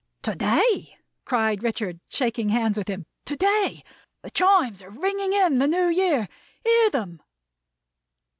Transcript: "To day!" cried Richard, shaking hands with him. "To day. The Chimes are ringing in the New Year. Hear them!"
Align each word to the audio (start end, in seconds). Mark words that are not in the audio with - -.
"To 0.23 0.33
day!" 0.33 0.97
cried 1.25 1.61
Richard, 1.61 1.99
shaking 2.09 2.49
hands 2.49 2.75
with 2.75 2.87
him. 2.87 3.05
"To 3.25 3.35
day. 3.35 3.83
The 4.23 4.31
Chimes 4.31 4.81
are 4.81 4.89
ringing 4.89 5.31
in 5.33 5.59
the 5.59 5.67
New 5.67 5.89
Year. 5.89 6.27
Hear 6.63 6.89
them!" 6.89 7.21